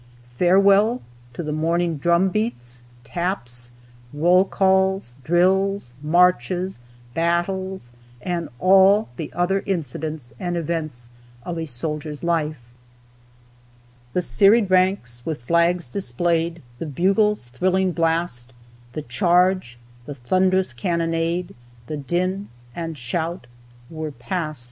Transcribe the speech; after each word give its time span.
Farewell 0.29 1.03
to 1.33 1.43
the 1.43 1.51
morning 1.51 1.97
drum 1.97 2.29
beats, 2.29 2.81
taps, 3.03 3.69
roll 4.11 4.45
calls, 4.45 5.13
drills, 5.23 5.93
marches, 6.01 6.79
battles, 7.13 7.91
and 8.19 8.49
all 8.57 9.09
the 9.15 9.31
other 9.33 9.61
incidents 9.67 10.33
and 10.39 10.57
events 10.57 11.11
of 11.43 11.59
a 11.59 11.65
soldier's 11.67 12.23
life. 12.23 12.71
"The 14.13 14.23
serried 14.23 14.71
ranks, 14.71 15.21
with 15.23 15.43
flags 15.43 15.87
displayed, 15.87 16.63
The 16.79 16.87
bugle's 16.87 17.49
thrilling 17.49 17.91
blast, 17.91 18.53
The 18.93 19.03
charge, 19.03 19.77
the 20.07 20.15
thund'rous 20.15 20.73
cannonade, 20.73 21.53
The 21.85 21.97
din 21.97 22.49
and 22.75 22.97
shout 22.97 23.45
were 23.87 24.09
past." 24.11 24.59